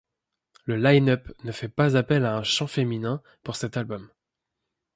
Le 0.65 0.77
line 0.77 1.09
up 1.11 1.31
ne 1.43 1.51
fait 1.51 1.69
pas 1.69 1.95
appel 1.95 2.25
à 2.25 2.35
un 2.35 2.41
chant 2.41 2.65
féminin 2.65 3.21
pour 3.43 3.55
cet 3.55 3.77
album. 3.77 4.09